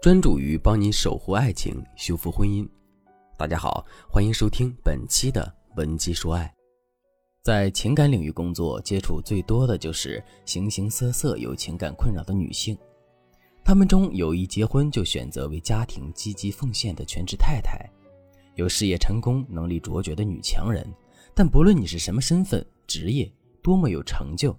[0.00, 2.64] 专注于帮你守护爱情、修复婚姻。
[3.36, 6.46] 大家好，欢迎收听本期的《文姬说爱》。
[7.42, 12.78] 在情感领域工作，接触最多的就是形形色色有情感困扰的女性。
[13.64, 17.84] 她们中有一结婚就选择为家庭积极奉献的全职太太，
[18.54, 20.86] 有事业成功、能力卓绝的女强人。
[21.34, 23.28] 但不论你是什么身份、职业，
[23.60, 24.56] 多么有成就，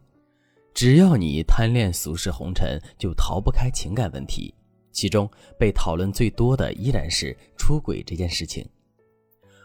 [0.73, 4.53] 只要你贪恋俗世红尘，就逃不开情感问题。
[4.91, 8.67] 其中被讨论最多的依然是出轨这件事情。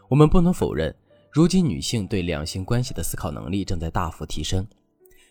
[0.08, 0.94] 我们不能否认，
[1.30, 4.66] 如今女性对两性关系的思考能力正在大幅提升。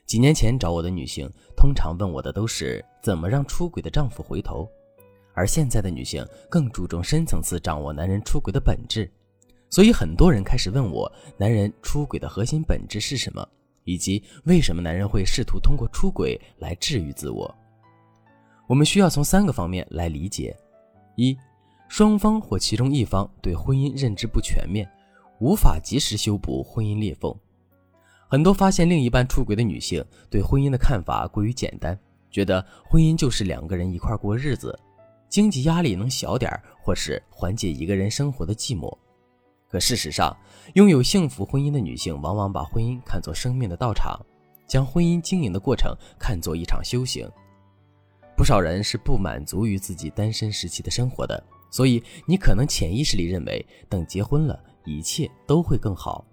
[0.05, 4.67] 几年前找我的女性，通常问我的都是怎么让出轨的丈夫回头，
[5.33, 9.09] 而现在的女性更注重深层次掌握男人出轨的本质。
[9.69, 13.47] 所以很多人开始问我，男人出轨的核心本质是什么，
[13.85, 17.55] 以及为什么男人会试图通过出轨来治愈自我。
[18.67, 20.55] 我们需要从三个方面来理解：
[21.15, 21.37] 一，
[21.89, 24.89] 双方或其中一方对婚姻认知不全面，
[25.39, 27.33] 无法及时修补婚姻裂缝。
[28.27, 31.97] 很多发现另一半出轨的女性，对婚姻的看法过于简单，
[32.31, 34.77] 觉得婚姻就是两个人一块过日子，
[35.29, 38.91] 经济压力能小点或是缓解一个人生活的寂寞。
[39.69, 40.35] 可事实上，
[40.75, 44.19] 拥有幸福婚姻的女性往往把婚姻看作生命的道场，
[44.67, 47.29] 将婚姻经营的过程看作一场修行。
[48.35, 56.25] 不少人是不满足于自己单身时期的生活的，所以你可能潜意识里认为，等结婚了，一切都会更好。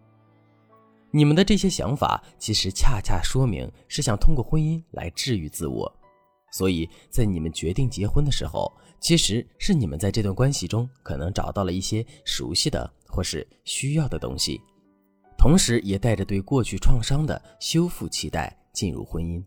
[1.11, 5.93] 你们的这些想法，其实恰恰说明是想通过婚姻来治愈自我。
[6.53, 12.91] 所以在你们决定结婚的时候，其实是你们在这段关系中可能找到了一些熟悉的。
[13.13, 14.61] 或是需要的东西，
[15.37, 19.45] 同时也带着对过去创伤的修复期待进入婚姻。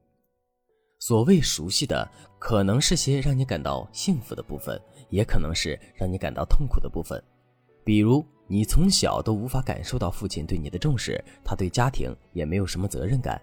[1.06, 2.10] 所谓熟悉的，
[2.40, 7.22] 可能是些让你感到幸福的部分，也可能是让你感到痛苦的部分。
[7.84, 13.42] 比如，你从小都无法感受到父亲对你的重视，他对家庭也没有什么责任感，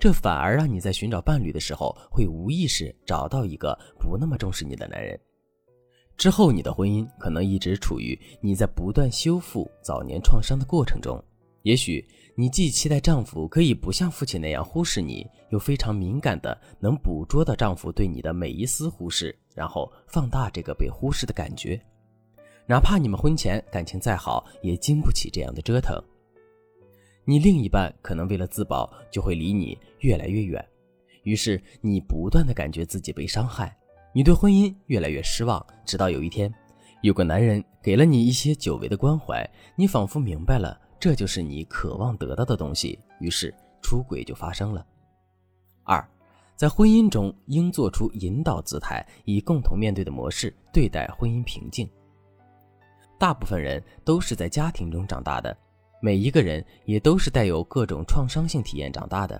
[0.00, 5.20] 这反而让你在寻找伴侣的时候，会无意识找到一个不那么重视你的男人。
[6.16, 11.22] 之后，你的婚姻可能一直处于你在不断修复早年创伤的过程中。
[11.64, 21.80] 也许你既期待丈夫可以不像父亲那样忽视你，又非常敏感的能捕捉到丈夫对你的每一丝忽视，然后放大这个被忽视的感觉。
[22.66, 25.98] 哪怕你们婚前感情再好，也经不起这样的折腾。
[27.24, 30.62] 你另一半可能为了自保，就会离你越来越远，
[31.22, 33.74] 于是你不断的感觉自己被伤害。
[34.12, 36.52] 你对婚姻越来越失望，直到有一天，
[37.00, 44.86] 有个男人给了你一些久违的关怀，你仿佛明白了，这就是你渴望得到的东西，于是出轨就发生了。
[45.82, 46.02] 二，
[46.56, 51.86] 在婚姻中应做出引导姿态，以共同面对的模式对待婚姻平静。
[53.18, 55.54] 大部分人都是在家庭中长大的，
[56.00, 59.38] 每一个人也都是带有各种创伤性体验长大的。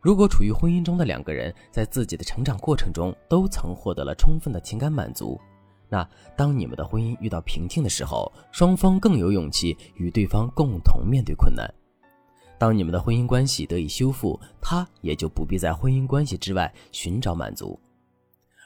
[0.00, 5.38] 如果处于婚姻中的两个人在自己的成长过程中都曾获得了充分的情感满足，
[5.90, 11.68] 那当你们的婚姻遇到瓶颈的时候，双方更有勇气与对方共同面对困难。
[12.58, 17.78] 当你们的婚姻关系得以修复，他也就不必在婚姻关系之外寻找满足。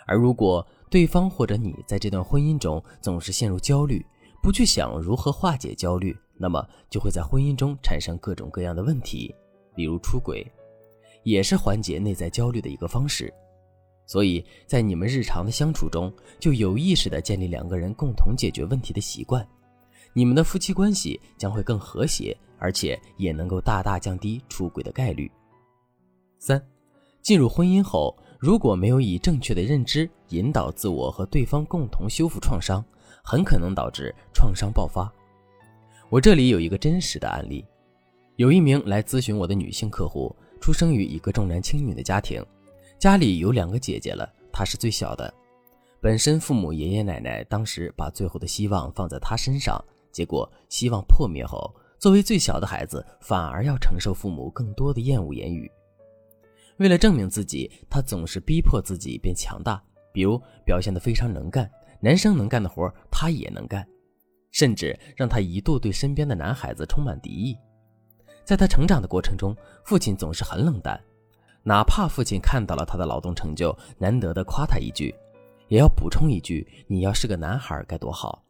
[0.07, 4.05] 而如果对方或者你在这段婚姻中总是陷入焦虑，
[4.43, 9.34] 不去想如何化解焦虑，那么就会在婚姻中产生各种各样的问题，
[9.75, 10.47] 比如出轨。
[11.23, 13.33] 也是缓解内在焦虑的一个方式，
[14.06, 19.47] 所以在你们日常的相处中，就有意识的建立两个人共同解决问题的习惯，
[20.12, 25.31] 你们的夫妻关系将会更和谐，而且也能够大大降低出轨的概率。
[26.38, 26.62] 三，
[27.22, 32.84] 进入婚姻后，如果没有以正确的认知引导自我和对方共同修复创伤，
[33.22, 35.10] 很可能导致创伤爆发。
[36.10, 37.65] 我这里有一个真实的案例，
[38.36, 40.34] 有一名来咨询我的女性客户。
[40.60, 42.42] 出生于一个重男轻女的家庭，
[43.04, 45.30] 家里有两个姐姐了，她是最小的。
[46.01, 49.78] 本身父母爷爷奶奶当时把最后的希望放在她身上，
[50.10, 55.71] 结果希望破灭后，作为最小的孩子，反而要承受父母更多的厌恶言语。
[56.78, 63.86] 为了证明自己，她总是逼迫自己变强大，比如表现得非常能干，男生能干的活她也能干，
[64.50, 67.54] 甚至让她一度对身边的男孩子充满敌意。
[68.47, 69.54] 在他成长的过程中，
[69.84, 70.98] 父亲总是很冷淡，
[71.65, 75.15] 哪怕父亲看到了他的劳动成就，难得的夸他一句，
[75.69, 78.43] 也要补充一句：“你要是个男孩该多好。”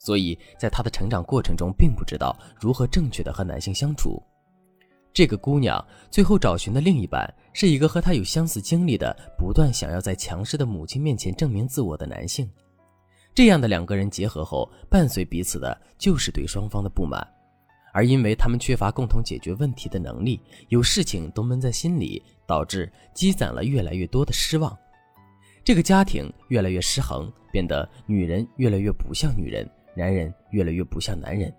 [0.00, 4.20] 所以，在他的成长过程中，并不知道如何正确的和男性相处。
[5.12, 12.50] 这个姑娘最后找寻的另一半是一个和她有相似经历的、不断想要在强势的母亲面前证明自我的男性。
[13.34, 17.26] 这样的两个人结合后，伴随彼此的就是对双方的不满，
[17.92, 24.76] 而因为他们缺乏共同解决问题的能力，有事情都闷在心里，导致积攒了越来越多的失望。
[25.62, 31.54] 这个家庭越来越失衡，变得女人越来越不像女人，男人越来越不像男人。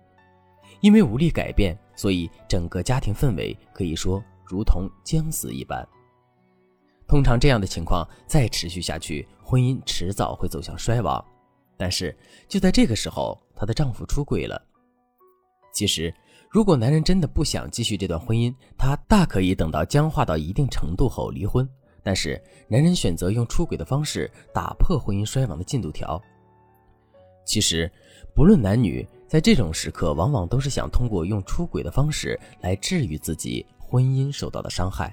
[0.80, 5.86] 因为无力改变，所以整个家庭氛围可以说如同将死一般。
[7.06, 11.24] 通常这样的情况再持续下去，婚姻迟早会走向衰亡。
[11.76, 12.16] 但是
[12.48, 14.60] 就在这个时候，她的丈夫出轨了。
[15.72, 16.14] 其实，
[16.54, 21.68] 如果男人真的不想继续这段婚姻，他大可以等到僵化到一定程度后离婚。
[22.00, 26.22] 但是，男人选择用出轨的方式打破婚姻衰亡的进度条。
[27.44, 27.90] 其实，
[28.36, 29.04] 不论男女。
[29.26, 35.12] 在这种时刻，往往都是想通过用出轨的方式来治愈自己婚姻受到的伤害。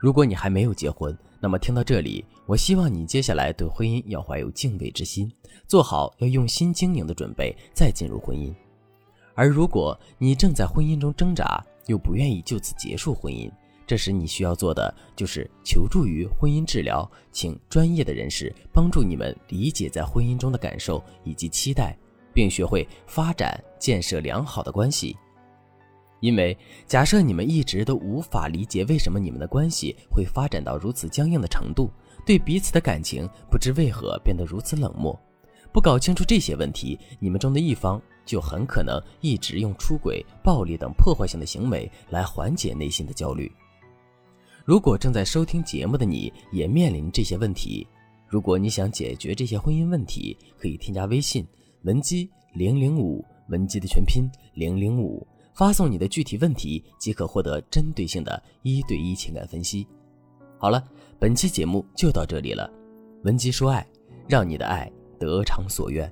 [0.00, 5.30] 如果你还没有结婚，那么听到这里，我希望你接下来对婚姻要怀有敬畏之心，
[5.68, 8.52] 做好要用心经营的准备，再进入婚姻。
[9.34, 13.50] 而如果你正在婚姻中挣扎，又不愿意就此结束婚姻，
[13.86, 21.96] 这时你需要做的就是求助于婚姻治疗，请专业的人士帮助你们理解在婚姻中的感受以及期待。
[22.36, 25.16] 并学会发展建设良好的关系，
[26.18, 31.88] 因为假设你们一直都无法理解为什么你们的关系会发展到如此僵硬的程度，
[32.26, 35.16] 对彼此的感情不知为何变得如此冷漠，
[35.72, 43.50] 不搞清楚这些问题，你们中的一方就很可能一直用出轨、暴力等破坏性的行为来缓解内心的焦虑。
[44.64, 47.86] 如果正在收听节目的你也面临这些问题，
[48.26, 51.46] 如果你想解决这些婚姻问题，可以添加微信。
[51.82, 54.24] 文姬零零五，文姬的全拼
[54.54, 59.86] 零零五，发送你的具体问题即可获得针对性的一对一情感分析。
[60.58, 60.82] 好了，
[61.18, 62.70] 本期节目就到这里了。
[63.24, 63.86] 文姬说爱，
[64.26, 66.10] 让你的爱得偿所愿。